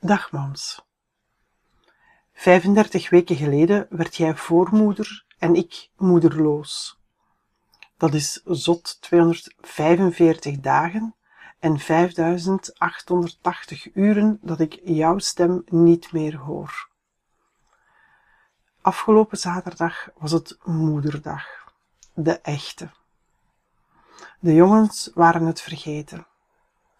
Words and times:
Dag 0.00 0.32
mams. 0.32 0.86
35 2.32 3.10
weken 3.10 3.36
geleden 3.36 3.86
werd 3.90 4.16
jij 4.16 4.36
voormoeder 4.36 5.24
en 5.38 5.54
ik 5.54 5.90
moederloos. 5.96 6.98
Dat 7.96 8.14
is 8.14 8.40
zot 8.44 9.00
245 9.00 10.60
dagen 10.60 11.14
en 11.58 11.78
5880 11.78 13.94
uren 13.94 14.38
dat 14.42 14.60
ik 14.60 14.80
jouw 14.84 15.18
stem 15.18 15.62
niet 15.66 16.12
meer 16.12 16.36
hoor. 16.36 16.88
Afgelopen 18.80 19.38
zaterdag 19.38 20.08
was 20.16 20.32
het 20.32 20.58
moederdag, 20.64 21.46
de 22.14 22.40
echte. 22.40 22.90
De 24.40 24.54
jongens 24.54 25.10
waren 25.14 25.46
het 25.46 25.60
vergeten. 25.60 26.26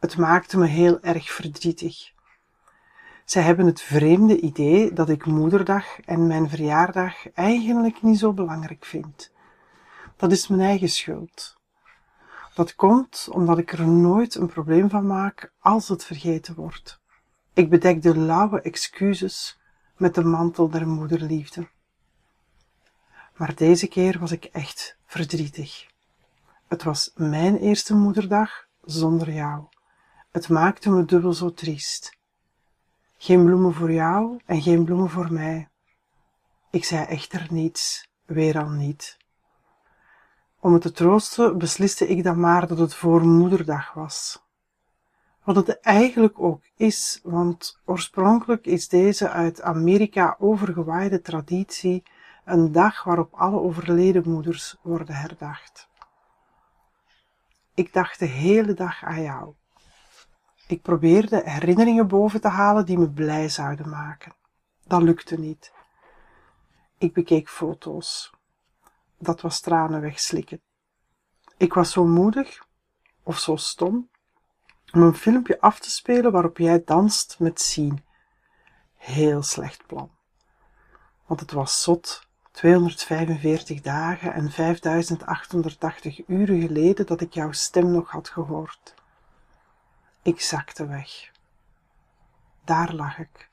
Het 0.01 0.17
maakte 0.17 0.59
me 0.59 0.67
heel 0.67 1.01
erg 1.01 1.31
verdrietig. 1.31 2.17
Zij 3.29 3.43
hebben 3.43 3.67
het 3.67 3.81
vreemde 3.81 4.41
idee 4.41 4.93
dat 4.93 5.09
ik 5.09 5.27
moederdag 5.27 6.01
en 6.01 6.27
mijn 6.27 6.49
verjaardag 6.49 7.33
eigenlijk 7.33 8.03
niet 8.03 8.19
zo 8.19 8.33
belangrijk 8.33 8.85
vind. 8.85 9.33
Dat 10.17 10.33
is 10.33 10.49
mijn 10.49 10.61
eigen 10.61 10.89
schuld. 10.89 11.57
Dat 12.55 12.75
komt 12.75 13.29
omdat 13.31 13.59
ik 13.59 13.73
er 13.73 13.89
nooit 13.89 14.35
een 14.35 14.47
probleem 14.47 14.91
van 14.91 15.07
maak 15.07 15.53
als 15.59 15.89
het 15.89 16.05
vergeten 16.05 16.55
wordt. 16.55 17.01
Ik 17.53 17.71
bedek 17.71 18.03
de 18.03 18.19
lauwe 18.19 18.61
excuses 18.61 19.59
met 19.97 20.15
de 20.15 20.25
mantel 20.25 20.69
der 20.69 20.89
moederliefde. 20.89 21.69
Maar 23.37 23.55
deze 23.55 23.87
keer 23.87 24.19
was 24.19 24.33
ik 24.33 24.45
echt 24.45 24.97
verdrietig. 25.07 25.87
Het 26.69 26.83
was 26.83 27.11
mijn 27.15 27.57
eerste 27.57 27.95
moederdag 27.95 28.67
zonder 28.85 29.33
jou. 29.33 29.65
Het 30.31 30.49
maakte 30.49 30.91
me 30.91 31.05
dubbel 31.05 31.33
zo 31.33 31.53
triest. 31.53 32.18
Geen 33.21 33.45
bloemen 33.45 33.75
voor 33.75 33.93
jou 33.93 34.41
en 34.47 34.63
geen 34.63 34.85
bloemen 34.85 35.11
voor 35.11 35.33
mij. 35.33 35.69
Ik 36.71 36.85
zei 36.85 37.05
echter 37.05 37.47
niets, 37.51 38.09
weer 38.25 38.59
al 38.59 38.69
niet. 38.69 39.17
Om 40.61 40.73
het 40.73 40.83
te 40.83 40.93
troosten 40.93 41.59
besliste 41.59 42.09
ik 42.09 42.25
dan 42.25 42.41
maar 42.41 42.67
dat 42.67 42.79
het 42.79 42.95
voor 42.95 43.27
moederdag 43.27 43.93
was. 43.93 44.43
Wat 45.45 45.57
het 45.57 45.81
eigenlijk 45.81 46.41
ook 46.41 46.63
is, 46.77 47.21
want 47.23 47.81
oorspronkelijk 47.85 48.67
is 48.67 48.89
deze 48.89 49.29
uit 49.29 49.63
Amerika 49.63 50.37
overgewaaide 50.39 51.21
traditie 51.21 52.03
een 52.45 52.73
dag 52.73 53.05
waarop 53.05 53.35
alle 53.35 53.61
overleden 53.61 54.31
moeders 54.31 54.77
worden 54.83 55.15
herdacht. 55.15 55.89
Ik 57.75 57.93
dacht 57.93 58.19
de 58.19 58.27
hele 58.27 58.75
dag 58.75 59.05
aan 59.05 59.23
jou. 59.23 59.55
Ik 60.69 60.83
probeerde 60.83 61.43
herinneringen 61.45 62.09
boven 62.09 62.41
te 62.41 62.49
halen 62.49 62.87
die 62.87 62.99
me 62.99 63.11
blij 63.11 63.49
zouden 63.49 63.89
maken. 63.89 64.33
Dat 64.87 65.03
lukte 65.03 65.39
niet. 65.39 65.73
Ik 66.99 67.13
bekeek 67.13 67.49
foto's. 67.49 68.33
Dat 69.19 69.41
was 69.41 69.61
tranen 69.61 70.01
wegslikken. 70.01 70.61
Ik 71.57 71.75
was 71.75 71.93
zo 71.93 72.05
moedig, 72.05 72.67
of 73.23 73.39
zo 73.39 73.57
stom, 73.57 74.09
om 74.93 75.03
een 75.03 75.15
filmpje 75.15 75.61
af 75.61 75.79
te 75.81 75.91
spelen 75.91 76.33
waarop 76.33 76.59
jij 76.59 76.83
danst 76.85 77.37
met 77.39 77.61
zien. 77.61 78.05
Heel 78.97 79.43
slecht 79.43 79.87
plan. 79.87 80.11
Want 81.27 81.41
het 81.41 81.53
was 81.53 81.83
zot 81.83 82.27
245 82.51 83.81
dagen 83.81 84.33
en 84.33 84.51
5880 84.51 86.29
uren 86.29 86.61
geleden 86.61 87.07
dat 87.07 87.21
ik 87.21 87.35
jouw 87.35 87.53
stem 87.53 87.91
nog 87.91 88.11
had 88.11 88.29
gehoord. 88.29 88.95
Ik 90.23 90.41
zakte 90.41 90.87
weg. 90.87 91.31
Daar 92.65 92.95
lag 92.95 93.19
ik. 93.19 93.49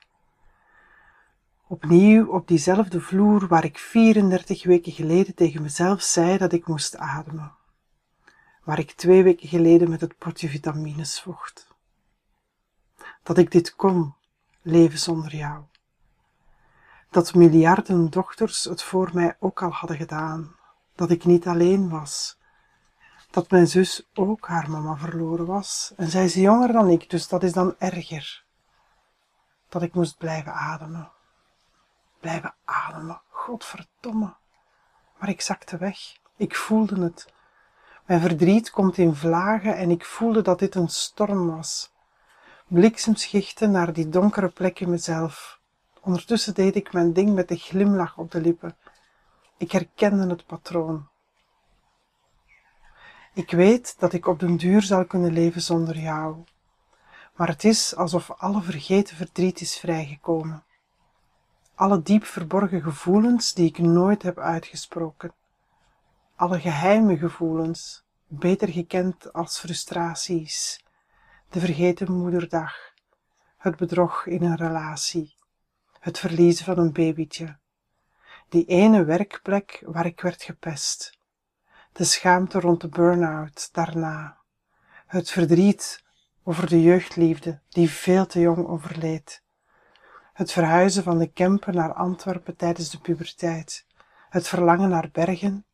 Opnieuw 1.66 2.26
op 2.26 2.48
diezelfde 2.48 3.00
vloer 3.00 3.46
waar 3.46 3.64
ik 3.64 3.78
34 3.78 4.64
weken 4.64 4.92
geleden 4.92 5.34
tegen 5.34 5.62
mezelf 5.62 6.02
zei 6.02 6.38
dat 6.38 6.52
ik 6.52 6.66
moest 6.66 6.96
ademen. 6.96 7.52
Waar 8.64 8.78
ik 8.78 8.90
twee 8.92 9.22
weken 9.22 9.48
geleden 9.48 9.90
met 9.90 10.00
het 10.00 10.18
potje 10.18 10.48
vitamines 10.48 11.20
vocht. 11.20 11.74
Dat 13.22 13.38
ik 13.38 13.50
dit 13.50 13.76
kon, 13.76 14.14
leven 14.62 14.98
zonder 14.98 15.36
jou. 15.36 15.62
Dat 17.10 17.34
miljarden 17.34 18.10
dochters 18.10 18.64
het 18.64 18.82
voor 18.82 19.10
mij 19.12 19.36
ook 19.40 19.62
al 19.62 19.70
hadden 19.70 19.96
gedaan. 19.96 20.56
Dat 20.94 21.10
ik 21.10 21.24
niet 21.24 21.46
alleen 21.46 21.88
was 21.88 22.38
dat 23.36 23.50
mijn 23.50 23.66
zus 23.66 24.08
ook 24.14 24.46
haar 24.46 24.70
mama 24.70 24.96
verloren 24.96 25.46
was. 25.46 25.92
En 25.96 26.08
zij 26.08 26.24
is 26.24 26.34
jonger 26.34 26.72
dan 26.72 26.88
ik, 26.88 27.10
dus 27.10 27.28
dat 27.28 27.42
is 27.42 27.52
dan 27.52 27.74
erger. 27.78 28.44
Dat 29.68 29.82
ik 29.82 29.94
moest 29.94 30.18
blijven 30.18 30.52
ademen. 30.52 31.10
Blijven 32.20 32.54
ademen, 32.64 33.20
godverdomme. 33.28 34.34
Maar 35.18 35.28
ik 35.28 35.40
zakte 35.40 35.76
weg. 35.76 35.98
Ik 36.36 36.54
voelde 36.54 37.02
het. 37.02 37.32
Mijn 38.06 38.20
verdriet 38.20 38.70
komt 38.70 38.98
in 38.98 39.14
vlagen 39.14 39.76
en 39.76 39.90
ik 39.90 40.04
voelde 40.04 40.42
dat 40.42 40.58
dit 40.58 40.74
een 40.74 40.88
storm 40.88 41.56
was. 41.56 41.92
Bliksemschichten 42.66 43.70
naar 43.70 43.92
die 43.92 44.08
donkere 44.08 44.48
plek 44.48 44.80
in 44.80 44.90
mezelf. 44.90 45.60
Ondertussen 46.00 46.54
deed 46.54 46.76
ik 46.76 46.92
mijn 46.92 47.12
ding 47.12 47.34
met 47.34 47.50
een 47.50 47.58
glimlach 47.58 48.18
op 48.18 48.30
de 48.30 48.40
lippen. 48.40 48.76
Ik 49.56 49.72
herkende 49.72 50.26
het 50.26 50.46
patroon. 50.46 51.08
Ik 53.36 53.50
weet 53.50 53.98
dat 53.98 54.12
ik 54.12 54.26
op 54.26 54.40
den 54.40 54.56
duur 54.56 54.82
zal 54.82 55.04
kunnen 55.04 55.32
leven 55.32 55.62
zonder 55.62 55.98
jou, 55.98 56.36
maar 57.34 57.48
het 57.48 57.64
is 57.64 57.96
alsof 57.96 58.30
alle 58.30 58.62
vergeten 58.62 59.16
verdriet 59.16 59.60
is 59.60 59.78
vrijgekomen. 59.78 60.64
Alle 61.74 62.02
diep 62.02 62.24
verborgen 62.24 62.82
gevoelens 62.82 63.54
die 63.54 63.68
ik 63.68 63.78
nooit 63.78 64.22
heb 64.22 64.38
uitgesproken. 64.38 65.32
Alle 66.36 66.60
geheime 66.60 67.16
gevoelens, 67.18 68.04
beter 68.26 68.68
gekend 68.68 69.32
als 69.32 69.58
frustraties. 69.58 70.84
De 71.48 71.60
vergeten 71.60 72.12
moederdag, 72.12 72.74
het 73.56 73.76
bedrog 73.76 74.26
in 74.26 74.42
een 74.42 74.56
relatie, 74.56 75.34
het 76.00 76.18
verliezen 76.18 76.64
van 76.64 76.78
een 76.78 76.92
babytje, 76.92 77.56
die 78.48 78.64
ene 78.64 79.04
werkplek 79.04 79.82
waar 79.86 80.06
ik 80.06 80.20
werd 80.20 80.42
gepest 80.42 81.16
de 81.96 82.04
schaamte 82.04 82.60
rond 82.60 82.80
de 82.80 82.88
burn-out 82.88 83.68
daarna, 83.72 84.38
het 85.06 85.30
verdriet 85.30 86.04
over 86.42 86.68
de 86.68 86.82
jeugdliefde 86.82 87.60
die 87.68 87.90
veel 87.90 88.26
te 88.26 88.40
jong 88.40 88.66
overleed, 88.66 89.42
het 90.32 90.52
verhuizen 90.52 91.02
van 91.02 91.18
de 91.18 91.26
Kempen 91.26 91.74
naar 91.74 91.92
Antwerpen 91.92 92.56
tijdens 92.56 92.90
de 92.90 93.00
puberteit, 93.00 93.86
het 94.28 94.48
verlangen 94.48 94.88
naar 94.88 95.08
bergen, 95.12 95.66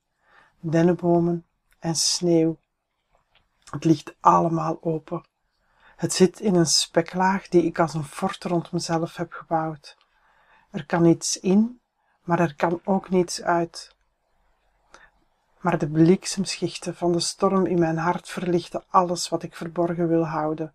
dennenbomen 0.61 1.47
en 1.79 1.95
sneeuw. 1.95 2.59
Het 3.71 3.85
ligt 3.85 4.15
allemaal 4.21 4.79
open. 4.83 5.25
Het 5.97 6.13
zit 6.13 6.41
in 6.41 6.55
een 6.55 6.67
speklaag 6.67 7.49
die 7.49 7.65
ik 7.65 7.79
als 7.79 7.95
een 7.95 8.05
fort 8.05 8.45
rond 8.45 8.73
mezelf 8.73 9.17
heb 9.17 9.33
gebouwd. 9.33 9.97
Er 10.71 10.87
kan 10.87 11.03
niets 11.03 11.41
in, 11.41 11.81
maar 12.25 12.41
er 12.41 12.55
kan 12.55 12.81
ook 12.85 13.11
niets 13.11 13.43
uit 13.43 13.97
maar 15.63 15.79
de 15.79 15.89
bliksemschichten 15.89 16.95
van 16.95 17.13
de 17.13 17.21
storm 17.21 17.67
in 17.67 17.79
mijn 17.79 17.97
hart 17.97 18.29
verlichten 18.29 18.85
alles 18.89 19.29
wat 19.29 19.43
ik 19.43 19.57
verborgen 19.57 20.09
wil 20.09 20.27
houden. 20.27 20.73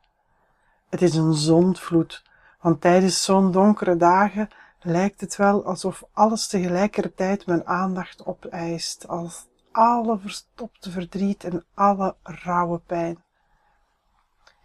Het 0.89 1.01
is 1.01 1.15
een 1.15 1.33
zondvloed, 1.33 2.23
want 2.61 2.81
tijdens 2.81 3.23
zo'n 3.23 3.51
donkere 3.51 3.97
dagen 3.97 4.49
lijkt 4.81 5.21
het 5.21 5.35
wel 5.35 5.65
alsof 5.65 6.03
alles 6.11 6.47
tegelijkertijd 6.47 7.45
mijn 7.45 7.67
aandacht 7.67 8.25
opeist, 8.25 9.07
als 9.07 9.45
alle 9.71 10.19
verstopte 10.19 10.91
verdriet 10.91 11.43
en 11.43 11.65
alle 11.73 12.15
rauwe 12.23 12.79
pijn. 12.79 13.23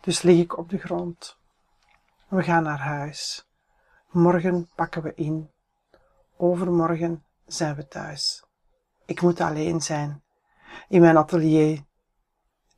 Dus 0.00 0.22
lig 0.22 0.38
ik 0.38 0.58
op 0.58 0.70
de 0.70 0.78
grond. 0.78 1.36
We 2.28 2.42
gaan 2.42 2.62
naar 2.62 2.80
huis. 2.80 3.46
Morgen 4.10 4.68
pakken 4.75 5.02
we 5.02 5.12
in. 5.14 5.50
Overmorgen 6.36 7.25
zijn 7.46 7.75
we 7.75 7.88
thuis. 7.88 8.41
Ik 9.12 9.23
moet 9.23 9.41
alleen 9.41 9.81
zijn. 9.81 10.23
In 10.88 11.00
mijn 11.00 11.17
atelier. 11.17 11.85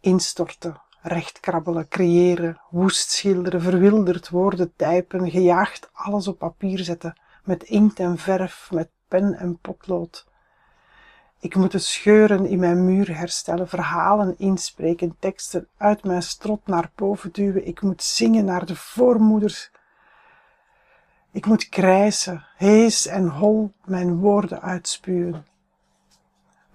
Instorten, 0.00 0.80
rechtkrabbelen, 1.02 1.88
creëren, 1.88 2.60
woest 2.70 3.10
schilderen, 3.10 3.60
verwilderd 3.60 4.28
woorden 4.28 4.72
typen, 4.76 5.30
gejaagd 5.30 5.90
alles 5.92 6.28
op 6.28 6.38
papier 6.38 6.78
zetten, 6.78 7.20
met 7.44 7.62
inkt 7.62 7.98
en 7.98 8.18
verf, 8.18 8.70
met 8.72 8.88
pen 9.08 9.34
en 9.34 9.58
potlood. 9.58 10.26
Ik 11.40 11.54
moet 11.54 11.72
de 11.72 11.78
scheuren 11.78 12.46
in 12.46 12.58
mijn 12.58 12.84
muur 12.84 13.16
herstellen, 13.16 13.68
verhalen 13.68 14.38
inspreken, 14.38 15.16
teksten 15.18 15.68
uit 15.76 16.04
mijn 16.04 16.22
strot 16.22 16.66
naar 16.66 16.90
boven 16.94 17.32
duwen. 17.32 17.66
Ik 17.66 17.82
moet 17.82 18.02
zingen 18.02 18.44
naar 18.44 18.66
de 18.66 18.76
voormoeders. 18.76 19.70
Ik 21.32 21.46
moet 21.46 21.68
krijsen, 21.68 22.46
hees 22.56 23.06
en 23.06 23.28
hol 23.28 23.72
mijn 23.84 24.18
woorden 24.18 24.62
uitspuwen 24.62 25.52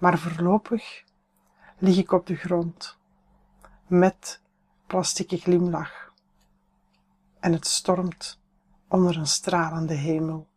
maar 0.00 0.18
voorlopig 0.18 1.04
lig 1.78 1.96
ik 1.96 2.12
op 2.12 2.26
de 2.26 2.36
grond 2.36 2.98
met 3.86 4.40
plastieke 4.86 5.36
glimlach. 5.36 6.12
En 7.40 7.52
het 7.52 7.66
stormt 7.66 8.40
onder 8.88 9.16
een 9.16 9.26
stralende 9.26 9.94
hemel. 9.94 10.49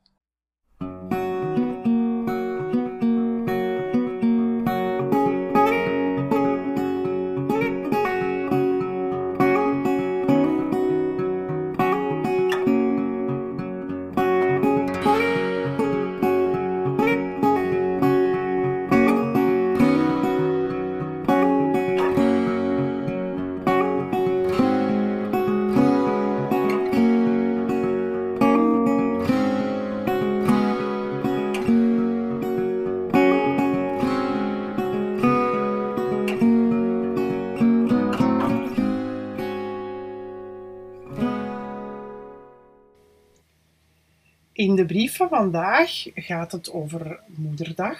In 44.64 44.76
de 44.76 44.86
brief 44.86 45.16
van 45.16 45.30
vandaag 45.30 46.06
gaat 46.16 46.52
het 46.52 46.72
over 46.72 47.20
Moederdag. 47.36 48.00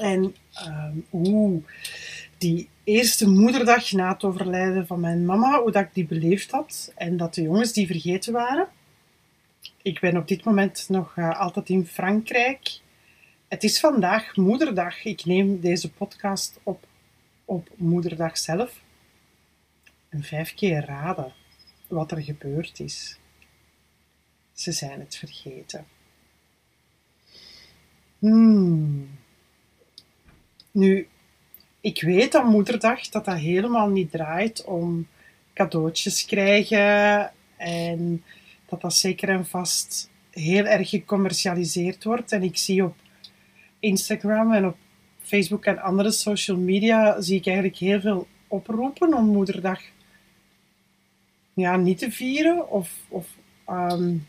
En 0.00 0.34
uh, 0.54 0.90
hoe 1.10 1.62
die 2.38 2.68
eerste 2.84 3.28
moederdag 3.28 3.92
na 3.92 4.12
het 4.12 4.24
overlijden 4.24 4.86
van 4.86 5.00
mijn 5.00 5.24
mama, 5.24 5.60
hoe 5.60 5.70
dat 5.70 5.82
ik 5.82 5.94
die 5.94 6.06
beleefd 6.06 6.50
had. 6.50 6.92
En 6.96 7.16
dat 7.16 7.34
de 7.34 7.42
jongens 7.42 7.72
die 7.72 7.86
vergeten 7.86 8.32
waren. 8.32 8.68
Ik 9.82 10.00
ben 10.00 10.16
op 10.16 10.28
dit 10.28 10.44
moment 10.44 10.88
nog 10.88 11.16
uh, 11.16 11.40
altijd 11.40 11.68
in 11.68 11.86
Frankrijk. 11.86 12.80
Het 13.48 13.64
is 13.64 13.80
vandaag 13.80 14.36
moederdag. 14.36 15.04
Ik 15.04 15.24
neem 15.24 15.60
deze 15.60 15.92
podcast 15.92 16.60
op 16.62 16.86
op 17.44 17.68
moederdag 17.76 18.38
zelf. 18.38 18.80
En 20.08 20.22
vijf 20.22 20.54
keer 20.54 20.84
raden 20.84 21.32
wat 21.88 22.10
er 22.10 22.22
gebeurd 22.22 22.80
is. 22.80 23.18
Ze 24.54 24.72
zijn 24.72 25.00
het 25.00 25.16
vergeten. 25.16 25.86
Hmm. 28.18 29.08
Nu, 30.70 31.08
ik 31.80 32.02
weet 32.02 32.34
aan 32.34 32.46
moederdag 32.46 33.08
dat 33.08 33.24
dat 33.24 33.36
helemaal 33.36 33.88
niet 33.88 34.10
draait 34.10 34.64
om 34.64 35.06
cadeautjes 35.54 36.24
krijgen 36.24 37.32
en 37.56 38.24
dat 38.66 38.80
dat 38.80 38.94
zeker 38.94 39.28
en 39.28 39.46
vast 39.46 40.10
heel 40.30 40.64
erg 40.64 40.88
gecommercialiseerd 40.88 42.04
wordt. 42.04 42.32
En 42.32 42.42
ik 42.42 42.56
zie 42.56 42.84
op 42.84 42.96
Instagram 43.78 44.52
en 44.52 44.66
op 44.66 44.76
Facebook 45.18 45.64
en 45.64 45.78
andere 45.78 46.10
social 46.10 46.56
media 46.56 47.20
zie 47.20 47.38
ik 47.38 47.46
eigenlijk 47.46 47.76
heel 47.76 48.00
veel 48.00 48.26
oproepen 48.48 49.14
om 49.14 49.26
moederdag 49.26 49.80
ja, 51.54 51.76
niet 51.76 51.98
te 51.98 52.10
vieren 52.10 52.70
of, 52.70 52.90
of 53.08 53.26
um, 53.68 54.26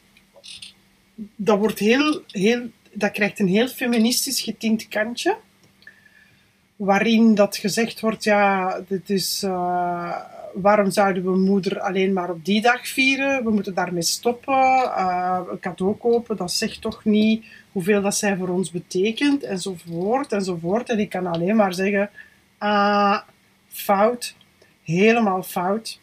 dat, 1.35 1.57
wordt 1.57 1.79
heel, 1.79 2.21
heel, 2.27 2.69
dat 2.93 3.11
krijgt 3.11 3.39
een 3.39 3.47
heel 3.47 3.67
feministisch 3.67 4.41
getint 4.41 4.87
kantje. 4.87 5.37
Waarin 6.75 7.35
dat 7.35 7.57
gezegd 7.57 7.99
wordt, 7.99 8.23
ja, 8.23 8.79
dit 8.87 9.09
is, 9.09 9.43
uh, 9.43 10.15
waarom 10.53 10.91
zouden 10.91 11.23
we 11.23 11.37
moeder 11.37 11.79
alleen 11.79 12.13
maar 12.13 12.29
op 12.29 12.45
die 12.45 12.61
dag 12.61 12.87
vieren? 12.87 13.43
We 13.43 13.51
moeten 13.51 13.73
daarmee 13.73 14.01
stoppen. 14.01 14.53
Uh, 14.53 15.39
een 15.51 15.59
cadeau 15.59 15.95
kopen, 15.95 16.37
dat 16.37 16.51
zegt 16.51 16.81
toch 16.81 17.05
niet 17.05 17.45
hoeveel 17.71 18.01
dat 18.01 18.15
zij 18.15 18.37
voor 18.37 18.49
ons 18.49 18.71
betekent, 18.71 19.43
enzovoort, 19.43 20.31
enzovoort. 20.31 20.89
En 20.89 20.99
ik 20.99 21.09
kan 21.09 21.25
alleen 21.25 21.55
maar 21.55 21.73
zeggen, 21.73 22.09
ah, 22.57 23.21
fout, 23.67 24.35
helemaal 24.83 25.43
fout. 25.43 25.99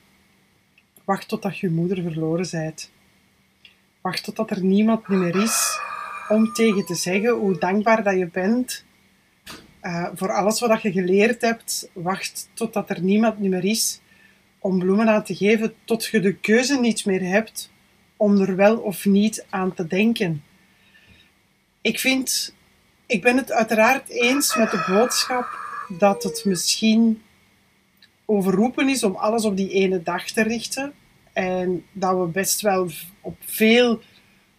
Wacht 1.05 1.29
totdat 1.29 1.59
je 1.59 1.71
moeder 1.71 2.03
verloren 2.03 2.49
bent. 2.51 2.92
Wacht 4.03 4.25
totdat 4.25 4.51
er 4.51 4.65
niemand 4.65 5.09
meer 5.09 5.43
is 5.43 5.81
om 6.29 6.53
tegen 6.53 6.85
te 6.85 6.95
zeggen 6.95 7.31
hoe 7.31 7.59
dankbaar 7.59 8.03
dat 8.03 8.19
je 8.19 8.27
bent 8.27 8.85
uh, 9.83 10.09
voor 10.15 10.33
alles 10.33 10.61
wat 10.61 10.83
je 10.83 10.93
geleerd 10.93 11.41
hebt. 11.41 11.91
Wacht 11.93 12.49
totdat 12.55 12.91
er 12.91 13.03
niemand 13.03 13.39
meer 13.39 13.65
is 13.65 14.01
om 14.59 14.79
bloemen 14.79 15.09
aan 15.09 15.25
te 15.25 15.35
geven, 15.35 15.75
tot 15.85 16.05
je 16.05 16.21
de 16.21 16.35
keuze 16.35 16.81
niet 16.81 17.05
meer 17.05 17.23
hebt 17.23 17.71
om 18.17 18.41
er 18.41 18.57
wel 18.57 18.77
of 18.79 19.05
niet 19.05 19.47
aan 19.51 19.75
te 19.75 19.87
denken. 19.87 20.45
Ik 21.81 21.99
vind, 21.99 22.55
ik 23.07 23.23
ben 23.23 23.37
het 23.37 23.53
uiteraard 23.53 24.09
eens 24.09 24.57
met 24.57 24.71
de 24.71 24.85
boodschap 24.89 25.59
dat 25.89 26.23
het 26.23 26.45
misschien 26.45 27.23
overroepen 28.25 28.89
is 28.89 29.05
om 29.05 29.15
alles 29.15 29.45
op 29.45 29.57
die 29.57 29.71
ene 29.71 30.03
dag 30.03 30.31
te 30.31 30.43
richten. 30.43 30.93
En 31.33 31.85
dat 31.93 32.19
we 32.19 32.27
best 32.27 32.61
wel 32.61 32.91
op 33.21 33.37
veel 33.45 34.03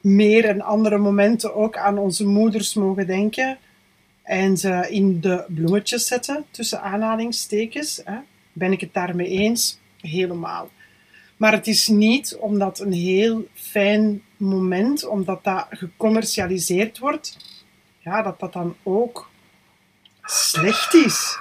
meer 0.01 0.45
en 0.45 0.61
andere 0.61 0.97
momenten 0.97 1.55
ook 1.55 1.77
aan 1.77 1.97
onze 1.97 2.25
moeders 2.25 2.73
mogen 2.73 3.07
denken. 3.07 3.57
En 4.23 4.57
ze 4.57 4.87
in 4.89 5.21
de 5.21 5.45
bloemetjes 5.47 6.07
zetten, 6.07 6.45
tussen 6.51 6.81
aanhalingstekens. 6.81 8.01
Hè. 8.03 8.17
Ben 8.53 8.71
ik 8.71 8.81
het 8.81 8.93
daarmee 8.93 9.27
eens? 9.27 9.79
Helemaal. 10.01 10.69
Maar 11.37 11.51
het 11.51 11.67
is 11.67 11.87
niet 11.87 12.37
omdat 12.39 12.79
een 12.79 12.93
heel 12.93 13.47
fijn 13.53 14.21
moment, 14.37 15.05
omdat 15.05 15.43
dat 15.43 15.65
gecommercialiseerd 15.69 16.99
wordt, 16.99 17.37
ja, 17.99 18.21
dat 18.21 18.39
dat 18.39 18.53
dan 18.53 18.75
ook 18.83 19.29
slecht 20.23 20.93
is. 20.93 21.37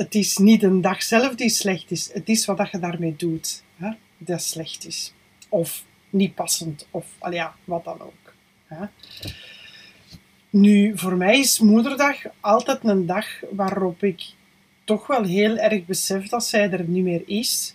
Het 0.00 0.14
is 0.14 0.36
niet 0.36 0.62
een 0.62 0.80
dag 0.80 1.02
zelf 1.02 1.34
die 1.34 1.48
slecht 1.48 1.90
is, 1.90 2.12
het 2.12 2.28
is 2.28 2.44
wat 2.46 2.70
je 2.70 2.78
daarmee 2.78 3.14
doet 3.16 3.62
hè, 3.76 3.90
dat 4.18 4.42
slecht 4.42 4.86
is. 4.86 5.12
Of 5.48 5.84
niet 6.10 6.34
passend, 6.34 6.86
of 6.90 7.06
al 7.18 7.32
ja, 7.32 7.54
wat 7.64 7.84
dan 7.84 8.00
ook. 8.00 8.34
Hè. 8.66 8.86
Nu, 10.50 10.98
voor 10.98 11.16
mij 11.16 11.38
is 11.38 11.58
Moederdag 11.58 12.16
altijd 12.40 12.84
een 12.84 13.06
dag 13.06 13.26
waarop 13.50 14.02
ik 14.02 14.22
toch 14.84 15.06
wel 15.06 15.24
heel 15.24 15.56
erg 15.56 15.86
besef 15.86 16.28
dat 16.28 16.44
zij 16.44 16.70
er 16.70 16.84
niet 16.88 17.04
meer 17.04 17.22
is. 17.26 17.74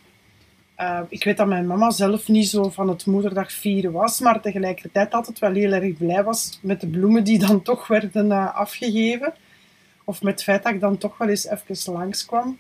Uh, 0.80 1.00
ik 1.10 1.24
weet 1.24 1.38
dat 1.38 1.48
mijn 1.48 1.68
mama 1.68 1.90
zelf 1.90 2.28
niet 2.28 2.48
zo 2.48 2.70
van 2.70 2.90
het 2.90 3.06
moederdag 3.06 3.52
vieren 3.52 3.92
was, 3.92 4.20
maar 4.20 4.42
tegelijkertijd 4.42 5.14
altijd 5.14 5.40
wel 5.40 5.54
heel 5.54 5.72
erg 5.72 5.98
blij 5.98 6.24
was 6.24 6.60
met 6.62 6.82
de 6.82 6.88
bloemen 6.88 7.24
die 7.24 7.40
dan 7.40 7.62
toch 7.62 7.88
werden 7.88 8.26
uh, 8.26 8.56
afgegeven. 8.56 9.34
Of 10.06 10.22
met 10.22 10.34
het 10.34 10.44
feit 10.44 10.64
dat 10.64 10.74
ik 10.74 10.80
dan 10.80 10.98
toch 10.98 11.18
wel 11.18 11.30
eens 11.30 11.48
even 11.48 11.94
langskwam. 11.94 12.58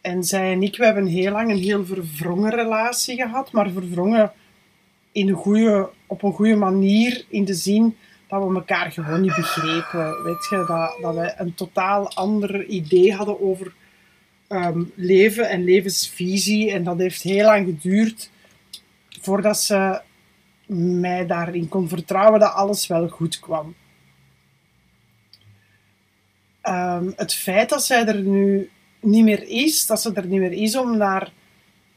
En 0.00 0.24
zij 0.24 0.52
en 0.52 0.62
ik, 0.62 0.76
we 0.76 0.84
hebben 0.84 1.06
heel 1.06 1.32
lang 1.32 1.50
een 1.50 1.62
heel 1.62 1.84
verwrongen 1.84 2.50
relatie 2.50 3.16
gehad, 3.16 3.52
maar 3.52 3.70
verwrongen 3.70 4.32
in 5.12 5.28
een 5.28 5.34
goede, 5.34 5.90
op 6.06 6.22
een 6.22 6.32
goede 6.32 6.56
manier, 6.56 7.24
in 7.28 7.44
de 7.44 7.54
zin 7.54 7.96
dat 8.28 8.48
we 8.48 8.54
elkaar 8.54 8.92
gewoon 8.92 9.20
niet 9.20 9.34
begrepen. 9.34 10.22
Weet 10.22 10.46
je, 10.50 10.64
dat, 10.66 10.98
dat 11.00 11.14
wij 11.14 11.34
een 11.36 11.54
totaal 11.54 12.12
ander 12.12 12.64
idee 12.64 13.14
hadden 13.14 13.40
over 13.40 13.72
um, 14.48 14.92
leven 14.94 15.48
en 15.48 15.64
levensvisie. 15.64 16.72
En 16.72 16.84
dat 16.84 16.98
heeft 16.98 17.22
heel 17.22 17.44
lang 17.44 17.66
geduurd 17.66 18.30
voordat 19.20 19.60
ze 19.60 20.00
mij 20.66 21.26
daarin 21.26 21.68
kon 21.68 21.88
vertrouwen 21.88 22.40
dat 22.40 22.52
alles 22.52 22.86
wel 22.86 23.08
goed 23.08 23.40
kwam. 23.40 23.74
Um, 26.62 27.12
het 27.16 27.34
feit 27.34 27.68
dat 27.68 27.84
zij 27.84 28.06
er 28.06 28.20
nu 28.22 28.70
niet 29.00 29.24
meer 29.24 29.48
is, 29.48 29.86
dat 29.86 30.00
ze 30.00 30.12
er 30.12 30.26
niet 30.26 30.40
meer 30.40 30.52
is 30.52 30.76
om 30.76 30.96
naar, 30.96 31.32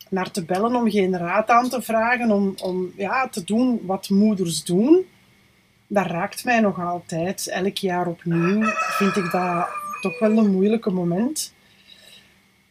naar 0.10 0.32
te 0.32 0.46
bellen, 0.46 0.76
om 0.76 0.90
geen 0.90 1.18
raad 1.18 1.50
aan 1.50 1.70
te 1.70 1.82
vragen, 1.82 2.32
om, 2.32 2.54
om 2.62 2.92
ja, 2.98 3.28
te 3.28 3.44
doen 3.44 3.82
wat 3.86 4.10
moeders 4.10 4.64
doen, 4.64 5.06
dat 5.88 6.06
raakt 6.06 6.44
mij 6.44 6.60
nog 6.60 6.80
altijd. 6.80 7.48
Elk 7.48 7.78
jaar 7.78 8.08
opnieuw 8.08 8.64
vind 8.74 9.16
ik 9.16 9.32
dat 9.32 9.68
toch 10.02 10.20
wel 10.20 10.38
een 10.38 10.52
moeilijke 10.52 10.90
moment. 10.90 11.54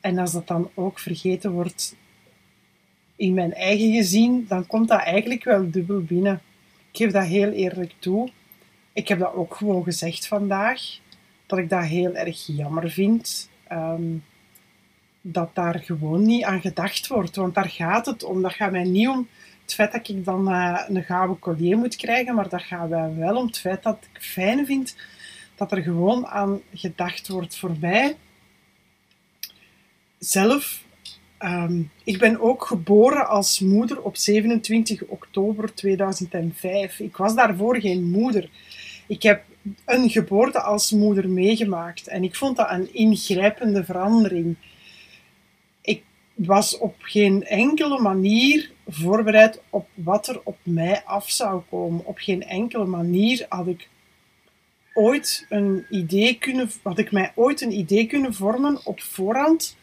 En 0.00 0.18
als 0.18 0.32
dat 0.32 0.46
dan 0.46 0.70
ook 0.74 0.98
vergeten 0.98 1.50
wordt 1.50 1.96
in 3.16 3.34
mijn 3.34 3.54
eigen 3.54 3.92
gezin, 3.92 4.44
dan 4.48 4.66
komt 4.66 4.88
dat 4.88 5.00
eigenlijk 5.00 5.44
wel 5.44 5.70
dubbel 5.70 6.02
binnen. 6.02 6.42
Ik 6.90 6.96
geef 6.96 7.12
dat 7.12 7.24
heel 7.24 7.50
eerlijk 7.50 7.92
toe. 7.98 8.30
Ik 8.92 9.08
heb 9.08 9.18
dat 9.18 9.34
ook 9.34 9.54
gewoon 9.54 9.82
gezegd 9.82 10.26
vandaag, 10.26 10.80
dat 11.50 11.58
ik 11.58 11.68
dat 11.68 11.84
heel 11.84 12.14
erg 12.14 12.46
jammer 12.46 12.90
vind. 12.90 13.50
Ehm, 13.68 14.16
dat 15.20 15.54
daar 15.54 15.78
gewoon 15.78 16.22
niet 16.22 16.44
aan 16.44 16.60
gedacht 16.60 17.06
wordt. 17.06 17.36
Want 17.36 17.54
daar 17.54 17.68
gaat 17.68 18.06
het 18.06 18.22
om. 18.24 18.42
Dat 18.42 18.52
gaat 18.52 18.70
mij 18.70 18.84
niet 18.84 19.08
om 19.08 19.28
het 19.62 19.74
feit 19.74 19.92
dat 19.92 20.08
ik 20.08 20.24
dan 20.24 20.48
uh, 20.48 20.82
een 20.88 21.04
gouden 21.04 21.38
collier 21.38 21.76
moet 21.78 21.96
krijgen, 21.96 22.34
maar 22.34 22.48
dat 22.48 22.62
gaat 22.62 22.88
mij 22.88 23.14
wel 23.14 23.36
om 23.36 23.46
het 23.46 23.58
feit 23.58 23.82
dat 23.82 23.98
ik 24.12 24.22
fijn 24.22 24.66
vind 24.66 24.96
dat 25.54 25.72
er 25.72 25.82
gewoon 25.82 26.26
aan 26.26 26.60
gedacht 26.74 27.28
wordt 27.28 27.56
voor 27.56 27.76
mij 27.80 28.16
zelf, 30.20 30.84
um, 31.38 31.90
ik 32.04 32.18
ben 32.18 32.40
ook 32.40 32.64
geboren 32.64 33.28
als 33.28 33.60
moeder 33.60 34.02
op 34.02 34.16
27 34.16 35.04
oktober 35.04 35.10
oktober 35.20 35.74
2005. 35.74 37.00
Ik 37.00 37.16
was 37.16 37.34
daarvoor 37.34 37.80
geen 37.80 38.10
moeder. 38.10 38.50
Ik 39.06 39.22
heb 39.22 39.42
een 39.84 40.10
geboorte 40.10 40.60
als 40.60 40.90
moeder 40.90 41.28
meegemaakt 41.28 42.06
en 42.06 42.24
ik 42.24 42.36
vond 42.36 42.56
dat 42.56 42.70
een 42.70 42.94
ingrijpende 42.94 43.84
verandering. 43.84 44.56
Ik 45.80 46.02
was 46.34 46.78
op 46.78 46.94
geen 46.98 47.44
enkele 47.44 48.00
manier 48.00 48.70
voorbereid 48.88 49.60
op 49.70 49.88
wat 49.94 50.28
er 50.28 50.40
op 50.44 50.58
mij 50.62 51.02
af 51.04 51.30
zou 51.30 51.62
komen. 51.70 52.04
Op 52.04 52.18
geen 52.18 52.42
enkele 52.42 52.86
manier 52.86 53.46
had 53.48 53.66
ik 53.66 53.88
ooit 54.94 55.46
een 55.48 55.86
idee 55.90 56.38
kunnen, 56.38 56.70
had 56.82 56.98
ik 56.98 57.12
mij 57.12 57.32
ooit 57.34 57.60
een 57.60 57.78
idee 57.78 58.06
kunnen 58.06 58.34
vormen 58.34 58.86
op 58.86 59.00
voorhand 59.00 59.76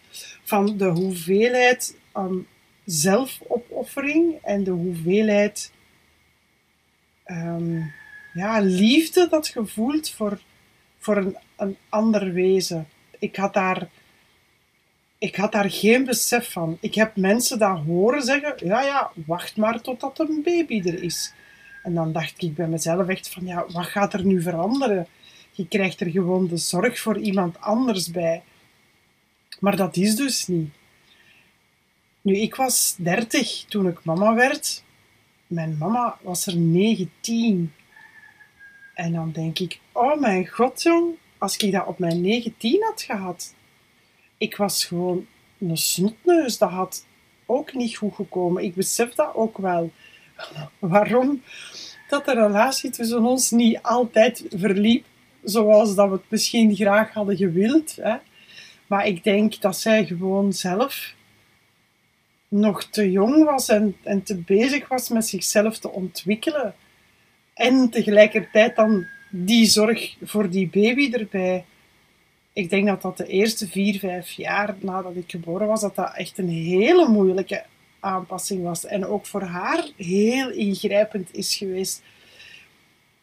van 0.43 0.77
de 0.77 0.85
hoeveelheid 0.85 1.97
um, 2.15 2.47
zelfopoffering 2.85 4.35
en 4.43 4.63
de 4.63 4.71
hoeveelheid 4.71 5.71
um, 7.25 7.91
ja, 8.37 8.59
liefde 8.59 9.27
dat 9.29 9.47
je 9.47 9.65
voelt 9.65 10.09
voor, 10.09 10.39
voor 10.99 11.17
een, 11.17 11.37
een 11.55 11.77
ander 11.89 12.33
wezen. 12.33 12.87
Ik 13.19 13.35
had, 13.35 13.53
daar, 13.53 13.89
ik 15.17 15.35
had 15.35 15.51
daar 15.51 15.69
geen 15.69 16.05
besef 16.05 16.51
van. 16.51 16.77
Ik 16.81 16.95
heb 16.95 17.15
mensen 17.15 17.59
dat 17.59 17.79
horen 17.79 18.21
zeggen, 18.21 18.67
ja 18.67 18.81
ja, 18.81 19.11
wacht 19.25 19.57
maar 19.57 19.81
totdat 19.81 20.19
een 20.19 20.41
baby 20.43 20.81
er 20.85 21.03
is. 21.03 21.33
En 21.83 21.93
dan 21.93 22.11
dacht 22.11 22.41
ik 22.41 22.55
bij 22.55 22.67
mezelf 22.67 23.07
echt 23.07 23.29
van, 23.29 23.45
ja, 23.45 23.65
wat 23.67 23.85
gaat 23.85 24.13
er 24.13 24.25
nu 24.25 24.41
veranderen? 24.41 25.07
Je 25.51 25.67
krijgt 25.67 25.99
er 25.99 26.09
gewoon 26.09 26.47
de 26.47 26.57
zorg 26.57 26.99
voor 26.99 27.17
iemand 27.17 27.59
anders 27.59 28.11
bij. 28.11 28.43
Maar 29.59 29.75
dat 29.75 29.95
is 29.95 30.15
dus 30.15 30.47
niet. 30.47 30.69
Nu, 32.21 32.37
ik 32.37 32.55
was 32.55 32.95
30 32.97 33.65
toen 33.67 33.87
ik 33.87 34.03
mama 34.03 34.33
werd. 34.33 34.83
Mijn 35.47 35.77
mama 35.77 36.17
was 36.21 36.47
er 36.47 36.57
19. 36.57 37.73
En 38.97 39.13
dan 39.13 39.31
denk 39.31 39.59
ik, 39.59 39.79
oh 39.91 40.19
mijn 40.19 40.47
god 40.47 40.81
jong, 40.81 41.15
als 41.37 41.57
ik 41.57 41.71
dat 41.71 41.85
op 41.87 41.99
mijn 41.99 42.21
19 42.21 42.83
had 42.83 43.01
gehad. 43.01 43.53
Ik 44.37 44.55
was 44.55 44.85
gewoon 44.85 45.25
een 45.59 45.77
snotneus, 45.77 46.57
dat 46.57 46.69
had 46.69 47.05
ook 47.45 47.73
niet 47.73 47.97
goed 47.97 48.15
gekomen. 48.15 48.63
Ik 48.63 48.75
besef 48.75 49.13
dat 49.13 49.35
ook 49.35 49.57
wel. 49.57 49.91
Waarom? 50.79 51.41
Dat 52.09 52.25
de 52.25 52.33
relatie 52.33 52.89
tussen 52.89 53.25
ons 53.25 53.51
niet 53.51 53.79
altijd 53.81 54.45
verliep 54.49 55.05
zoals 55.43 55.95
dat 55.95 56.09
we 56.09 56.15
het 56.15 56.29
misschien 56.29 56.75
graag 56.75 57.13
hadden 57.13 57.37
gewild. 57.37 57.95
Hè. 57.95 58.15
Maar 58.87 59.07
ik 59.07 59.23
denk 59.23 59.61
dat 59.61 59.77
zij 59.77 60.05
gewoon 60.05 60.53
zelf 60.53 61.13
nog 62.47 62.83
te 62.83 63.11
jong 63.11 63.43
was 63.43 63.69
en, 63.69 63.97
en 64.03 64.23
te 64.23 64.35
bezig 64.35 64.87
was 64.87 65.09
met 65.09 65.27
zichzelf 65.27 65.79
te 65.79 65.89
ontwikkelen. 65.89 66.75
En 67.57 67.89
tegelijkertijd 67.89 68.75
dan 68.75 69.05
die 69.29 69.65
zorg 69.65 70.15
voor 70.21 70.49
die 70.49 70.69
baby 70.69 71.11
erbij. 71.11 71.65
Ik 72.53 72.69
denk 72.69 72.87
dat 72.87 73.01
dat 73.01 73.17
de 73.17 73.27
eerste 73.27 73.67
vier, 73.67 73.99
vijf 73.99 74.29
jaar 74.29 74.75
nadat 74.79 75.15
ik 75.15 75.31
geboren 75.31 75.67
was, 75.67 75.81
dat 75.81 75.95
dat 75.95 76.15
echt 76.15 76.37
een 76.37 76.49
hele 76.49 77.07
moeilijke 77.07 77.63
aanpassing 77.99 78.63
was. 78.63 78.85
En 78.85 79.05
ook 79.05 79.25
voor 79.25 79.41
haar 79.41 79.89
heel 79.95 80.49
ingrijpend 80.49 81.29
is 81.35 81.55
geweest. 81.55 82.01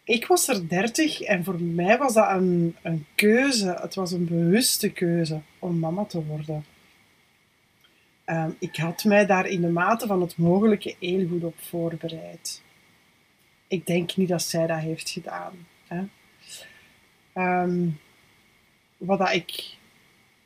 Ik 0.04 0.26
was 0.26 0.48
er 0.48 0.68
dertig 0.68 1.20
en 1.20 1.44
voor 1.44 1.60
mij 1.60 1.98
was 1.98 2.14
dat 2.14 2.30
een, 2.30 2.76
een 2.82 3.06
keuze. 3.14 3.78
Het 3.80 3.94
was 3.94 4.12
een 4.12 4.26
bewuste 4.26 4.90
keuze 4.90 5.40
om 5.58 5.78
mama 5.78 6.04
te 6.04 6.24
worden. 6.24 6.64
Ehm, 8.24 8.50
ik 8.58 8.76
had 8.76 9.04
mij 9.04 9.26
daar 9.26 9.46
in 9.46 9.60
de 9.60 9.68
mate 9.68 10.06
van 10.06 10.20
het 10.20 10.36
mogelijke 10.36 10.94
heel 10.98 11.28
goed 11.28 11.44
op 11.44 11.54
voorbereid. 11.56 12.62
Ik 13.74 13.86
denk 13.86 14.16
niet 14.16 14.28
dat 14.28 14.42
zij 14.42 14.66
dat 14.66 14.78
heeft 14.78 15.10
gedaan. 15.10 15.52
Hè. 15.86 16.04
Ehm, 17.32 17.88
wat 18.96 19.30
ik... 19.32 19.76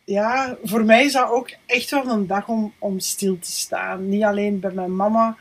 Ja, 0.05 0.57
voor 0.63 0.85
mij 0.85 1.05
is 1.05 1.13
dat 1.13 1.31
ook 1.31 1.51
echt 1.67 1.91
wel 1.91 2.09
een 2.09 2.27
dag 2.27 2.49
om, 2.49 2.73
om 2.79 2.99
stil 2.99 3.39
te 3.39 3.51
staan. 3.51 4.09
Niet 4.09 4.23
alleen 4.23 4.61
bij 4.61 4.71
mijn 4.71 4.97
mama, 4.97 5.37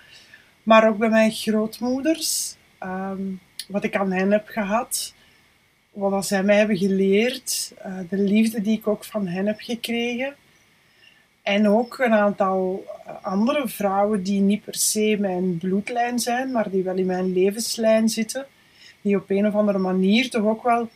maar 0.64 0.88
ook 0.88 0.98
bij 0.98 1.10
mijn 1.10 1.32
grootmoeders. 1.32 2.56
Ehm, 2.78 3.22
wat 3.68 3.84
ik 3.84 3.96
aan 3.96 4.12
hen 4.12 4.32
heb 4.32 4.48
gehad. 4.48 5.14
Wat 5.92 6.26
zij 6.26 6.44
mij 6.44 6.58
hebben 6.58 6.78
geleerd. 6.78 7.74
Uh, 7.86 8.00
de 8.10 8.18
liefde 8.18 8.62
die 8.62 8.78
ik 8.78 8.88
ook 8.88 9.06
van 9.06 9.28
hen 9.28 9.46
heb 9.46 9.60
gekregen. 9.60 10.36
En 11.48 11.68
ook 11.68 11.98
een 12.00 12.14
aantal 12.14 12.86
eh, 13.06 13.14
andere 13.22 13.68
vrouwen 13.68 14.24
die 14.24 14.42
niet 14.42 14.64
per 14.64 14.76
se 14.76 15.18
mijn 15.20 15.58
bloedlijn 15.58 16.20
zijn, 16.20 16.52
maar 16.52 16.70
die 16.70 16.84
wel 16.84 16.98
in 16.98 17.06
mijn 17.06 17.34
levenslijn 17.34 18.10
zitten. 18.10 18.46
Die 19.02 19.16
op 19.16 19.30
een 19.30 19.48
of 19.48 19.54
andere 19.54 19.78
manier 19.78 20.30
toch 20.30 20.44
ook 20.44 20.64
wel 20.64 20.90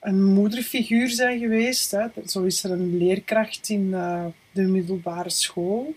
een 0.00 0.24
moederfiguur 0.24 1.08
zijn 1.08 1.38
geweest. 1.38 1.90
Hè. 1.90 2.06
Zo 2.26 2.42
is 2.42 2.64
er 2.64 2.70
een 2.70 2.96
leerkracht 2.96 3.68
in 3.68 3.86
uh, 3.90 4.24
de 4.52 4.62
middelbare 4.62 5.30
school. 5.30 5.94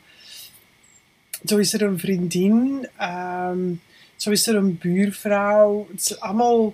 Zo 1.46 1.58
is 1.58 1.74
er 1.74 1.82
een 1.82 2.00
vriendin. 2.00 2.90
Um, 3.02 3.82
zo 4.16 4.32
is 4.32 4.48
er 4.48 4.56
een 4.56 4.78
buurvrouw. 4.78 5.88
Het 5.92 6.04
zijn 6.04 6.20
allemaal 6.20 6.74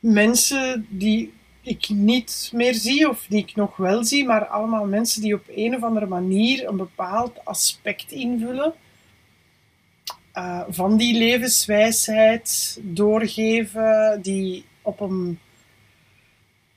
mensen 0.00 0.86
die 0.88 1.32
ik 1.64 1.88
niet 1.88 2.50
meer 2.52 2.74
zie 2.74 3.08
of 3.08 3.26
die 3.28 3.42
ik 3.42 3.54
nog 3.54 3.76
wel 3.76 4.04
zie, 4.04 4.24
maar 4.24 4.46
allemaal 4.46 4.86
mensen 4.86 5.22
die 5.22 5.34
op 5.34 5.44
een 5.48 5.74
of 5.74 5.82
andere 5.82 6.06
manier 6.06 6.68
een 6.68 6.76
bepaald 6.76 7.44
aspect 7.44 8.12
invullen 8.12 8.74
uh, 10.34 10.62
van 10.68 10.96
die 10.96 11.18
levenswijsheid 11.18 12.78
doorgeven, 12.82 14.18
die 14.22 14.64
op 14.82 15.00
een 15.00 15.38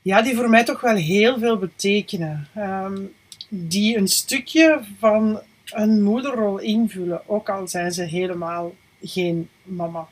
ja, 0.02 0.22
die 0.22 0.36
voor 0.36 0.48
mij 0.48 0.64
toch 0.64 0.80
wel 0.80 0.94
heel 0.94 1.38
veel 1.38 1.58
betekenen. 1.58 2.48
Um, 2.56 3.12
die 3.48 3.96
een 3.96 4.08
stukje 4.08 4.80
van 4.98 5.40
een 5.64 6.02
moederrol 6.02 6.58
invullen, 6.58 7.28
ook 7.28 7.48
al 7.48 7.68
zijn 7.68 7.92
ze 7.92 8.02
helemaal 8.02 8.74
geen 9.02 9.48
mama. 9.62 10.08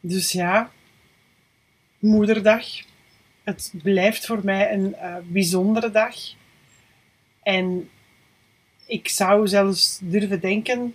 Dus 0.00 0.32
ja, 0.32 0.70
moederdag. 2.06 2.64
Het 3.44 3.72
blijft 3.82 4.26
voor 4.26 4.40
mij 4.44 4.72
een 4.72 4.88
uh, 4.88 5.16
bijzondere 5.24 5.90
dag. 5.90 6.14
En 7.42 7.90
ik 8.86 9.08
zou 9.08 9.48
zelfs 9.48 9.98
durven 10.02 10.40
denken, 10.40 10.94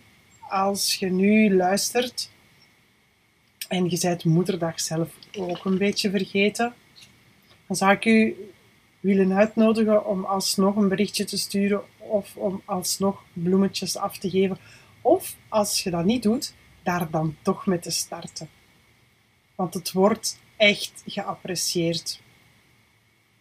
als 0.50 0.96
je 0.96 1.12
nu 1.12 1.56
luistert 1.56 2.32
en 3.68 3.90
je 3.90 4.00
bent 4.02 4.26
moederdag 4.26 4.80
zelf 4.80 5.10
ook 5.38 5.66
een 5.66 5.78
beetje 5.78 6.10
vergeten, 6.10 6.74
dan 7.68 7.76
zou 7.76 7.92
ik 7.92 8.06
u 8.06 8.36
willen 9.00 9.34
uitnodigen 9.34 10.06
om 10.06 10.26
alsnog 10.26 10.76
een 10.76 10.88
berichtje 10.88 11.26
te 11.26 11.38
sturen 11.38 11.82
of 11.98 12.36
om 12.36 12.62
alsnog 12.66 13.24
bloemetjes 13.34 13.98
af 13.98 14.18
te 14.18 14.30
geven. 14.30 14.58
Of 15.02 15.36
als 15.48 15.84
je 15.84 15.90
dat 15.90 16.06
niet 16.06 16.24
doet, 16.24 16.54
daar 16.84 17.10
dan 17.10 17.36
toch 17.42 17.66
mee 17.66 17.80
te 17.80 17.92
starten. 17.92 18.50
Want 19.56 19.74
het 19.74 19.92
wordt 19.92 20.40
echt 20.62 21.04
geapprecieerd. 21.06 22.22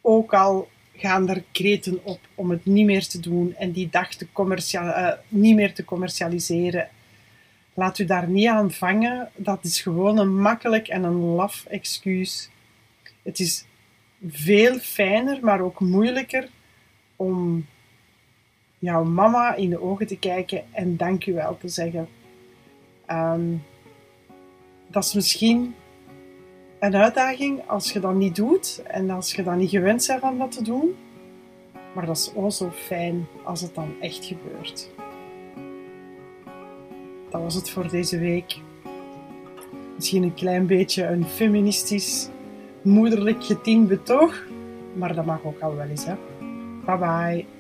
Ook 0.01 0.35
al 0.35 0.69
gaan 0.97 1.29
er 1.29 1.45
kreten 1.53 2.05
op 2.05 2.21
om 2.35 2.51
het 2.51 2.65
niet 2.65 2.87
meer 2.87 3.07
te 3.07 3.21
doen 3.21 3.55
en 3.55 3.73
die 3.73 3.89
dag 3.89 4.15
te 4.15 4.27
uh, 4.75 5.13
niet 5.29 5.55
meer 5.55 5.75
te 5.75 5.85
commercialiseren. 5.85 6.89
Laat 7.75 7.99
u 7.99 8.05
daar 8.05 8.29
niet 8.29 8.47
aan 8.47 8.71
vangen. 8.71 9.31
Dat 9.37 9.65
is 9.65 9.81
gewoon 9.81 10.19
een 10.19 10.41
makkelijk 10.41 10.89
en 10.89 11.03
een 11.03 11.21
laf 11.21 11.65
excuus. 11.65 12.51
Het 13.23 13.39
is 13.39 13.65
veel 14.27 14.79
fijner, 14.79 15.39
maar 15.43 15.61
ook 15.61 15.81
moeilijker 15.81 16.49
om 17.17 17.67
jouw 18.79 19.05
mama 19.05 19.55
in 19.55 19.71
de 19.71 19.83
ogen 19.83 20.07
te 20.07 20.19
kijken 20.19 20.65
en 20.73 20.97
dank 20.97 21.25
wel 21.25 21.59
te 21.59 21.69
zeggen. 21.69 22.09
Um, 23.11 23.63
dat 24.87 25.05
is 25.05 25.15
misschien 25.15 25.75
een 26.81 26.97
uitdaging 26.97 27.63
als 27.67 27.93
je 27.93 28.01
dat 28.01 28.15
niet 28.15 28.37
doet 28.37 28.83
en 28.87 29.11
als 29.11 29.35
je 29.35 29.43
dan 29.43 29.59
niet 29.59 29.71
gewend 29.71 30.07
bent 30.07 30.21
van 30.21 30.39
dat 30.39 30.53
te 30.53 30.63
doen. 30.63 30.97
Maar 31.95 32.07
dat 32.07 32.17
is 32.17 32.33
ook 32.35 32.53
zo 32.53 32.71
fijn 32.71 33.27
als 33.45 33.61
het 33.61 33.75
dan 33.75 33.95
echt 34.01 34.25
gebeurt. 34.25 34.91
Dat 37.31 37.43
was 37.43 37.55
het 37.55 37.71
voor 37.71 37.89
deze 37.89 38.19
week. 38.19 38.61
Misschien 39.97 40.23
een 40.23 40.35
klein 40.35 40.67
beetje 40.67 41.07
een 41.07 41.25
feministisch, 41.25 42.29
moederlijk 42.83 43.45
getint 43.45 43.89
betoog, 43.89 44.45
maar 44.95 45.15
dat 45.15 45.25
mag 45.25 45.45
ook 45.45 45.61
al 45.61 45.77
wel 45.77 45.87
eens. 45.87 46.05
Hè? 46.05 46.15
Bye 46.85 46.99
bye. 46.99 47.60